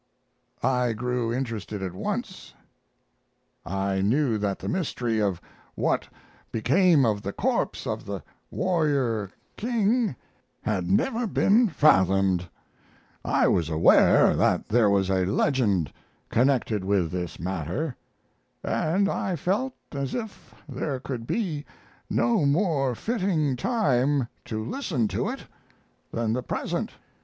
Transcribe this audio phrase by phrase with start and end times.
[0.63, 2.55] I grew interested at once;
[3.63, 5.39] I knew that the mystery of
[5.75, 6.09] what
[6.51, 10.15] became of the corpse of the warrior king
[10.65, 12.49] hail never been fathomed;
[13.23, 15.93] I was aware that there was a legend
[16.31, 17.95] connected with this matter;
[18.63, 21.63] and I felt as if there could be
[22.09, 25.45] no more fitting time to listen to it
[26.11, 26.89] than the present.